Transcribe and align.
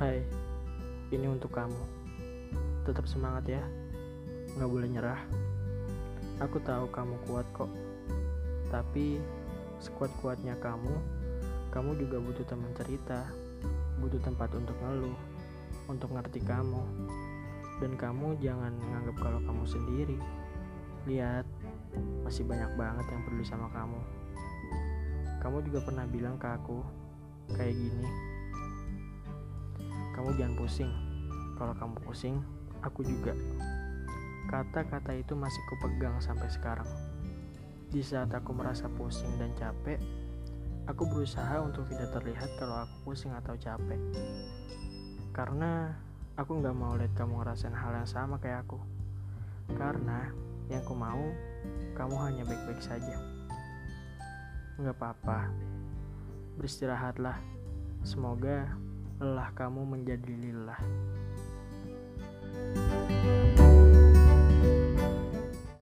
Ini 0.00 1.28
untuk 1.28 1.52
kamu. 1.52 1.76
Tetap 2.88 3.04
semangat 3.04 3.44
ya. 3.52 3.60
Nggak 4.56 4.70
boleh 4.72 4.88
nyerah. 4.88 5.20
Aku 6.40 6.56
tahu 6.64 6.88
kamu 6.88 7.20
kuat 7.28 7.44
kok. 7.52 7.68
Tapi 8.72 9.20
sekuat-kuatnya 9.76 10.56
kamu, 10.56 10.96
kamu 11.68 12.00
juga 12.00 12.16
butuh 12.16 12.48
teman 12.48 12.72
cerita, 12.80 13.28
butuh 14.00 14.16
tempat 14.24 14.48
untuk 14.56 14.72
ngeluh, 14.80 15.18
untuk 15.84 16.16
ngerti 16.16 16.40
kamu. 16.48 16.80
Dan 17.84 17.92
kamu 18.00 18.40
jangan 18.40 18.72
menganggap 18.72 19.20
kalau 19.20 19.40
kamu 19.44 19.64
sendiri. 19.68 20.16
Lihat, 21.12 21.44
masih 22.24 22.48
banyak 22.48 22.72
banget 22.80 23.04
yang 23.04 23.20
peduli 23.28 23.44
sama 23.44 23.68
kamu. 23.68 24.00
Kamu 25.44 25.60
juga 25.60 25.84
pernah 25.84 26.08
bilang 26.08 26.40
ke 26.40 26.48
aku, 26.48 26.80
kayak 27.52 27.76
gini. 27.76 28.29
Kamu 30.20 30.36
jangan 30.36 30.52
pusing. 30.52 30.92
Kalau 31.56 31.72
kamu 31.80 31.96
pusing, 32.04 32.44
aku 32.84 33.00
juga. 33.00 33.32
Kata-kata 34.52 35.16
itu 35.16 35.32
masih 35.32 35.64
kupegang 35.72 36.20
sampai 36.20 36.44
sekarang. 36.52 36.84
Di 37.88 38.04
saat 38.04 38.28
aku 38.28 38.52
merasa 38.52 38.84
pusing 39.00 39.32
dan 39.40 39.48
capek, 39.56 39.96
aku 40.84 41.08
berusaha 41.08 41.64
untuk 41.64 41.88
tidak 41.88 42.12
terlihat 42.12 42.52
kalau 42.60 42.84
aku 42.84 43.08
pusing 43.08 43.32
atau 43.32 43.56
capek. 43.56 43.96
Karena 45.32 45.96
aku 46.36 46.52
nggak 46.52 46.76
mau 46.76 47.00
lihat 47.00 47.16
kamu 47.16 47.40
ngerasain 47.40 47.72
hal 47.72 48.04
yang 48.04 48.04
sama 48.04 48.36
kayak 48.44 48.68
aku. 48.68 48.76
Karena 49.72 50.28
yang 50.68 50.84
ku 50.84 50.92
mau, 50.92 51.32
kamu 51.96 52.16
hanya 52.28 52.44
baik-baik 52.44 52.84
saja. 52.84 53.16
Nggak 54.76 55.00
apa-apa, 55.00 55.48
beristirahatlah. 56.60 57.40
Semoga 58.04 58.68
lelah 59.20 59.52
kamu 59.52 59.84
menjadi 59.84 60.32
lillah. 60.32 60.80